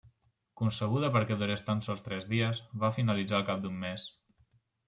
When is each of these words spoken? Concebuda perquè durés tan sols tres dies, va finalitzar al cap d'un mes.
Concebuda 0.61 1.09
perquè 1.17 1.37
durés 1.43 1.63
tan 1.69 1.85
sols 1.87 2.03
tres 2.07 2.27
dies, 2.31 2.63
va 2.85 2.93
finalitzar 2.99 3.39
al 3.41 3.49
cap 3.51 3.63
d'un 3.67 3.81
mes. 3.85 4.09